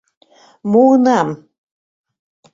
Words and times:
Муынам. 0.71 1.29